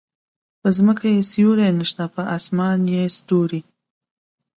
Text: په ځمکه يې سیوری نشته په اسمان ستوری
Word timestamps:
په 0.61 0.69
ځمکه 0.77 1.07
يې 1.15 1.21
سیوری 1.31 1.69
نشته 1.79 2.03
په 2.13 2.21
اسمان 2.37 2.77
ستوری 3.15 3.61